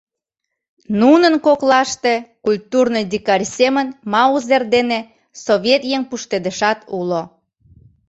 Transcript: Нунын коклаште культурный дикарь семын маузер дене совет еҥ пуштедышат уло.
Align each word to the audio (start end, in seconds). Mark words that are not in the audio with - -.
Нунын 1.01 1.35
коклаште 1.45 2.13
культурный 2.45 3.05
дикарь 3.13 3.45
семын 3.57 3.87
маузер 4.11 4.63
дене 4.75 4.99
совет 5.45 5.81
еҥ 5.95 6.01
пуштедышат 6.09 6.79
уло. 6.99 7.21